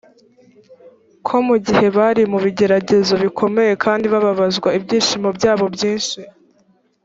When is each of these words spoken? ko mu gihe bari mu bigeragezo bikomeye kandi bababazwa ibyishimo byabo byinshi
ko 1.25 1.35
mu 1.47 1.55
gihe 1.65 1.85
bari 1.97 2.23
mu 2.31 2.37
bigeragezo 2.45 3.13
bikomeye 3.23 3.73
kandi 3.83 4.05
bababazwa 4.13 4.69
ibyishimo 4.77 5.29
byabo 5.37 5.65
byinshi 5.75 6.19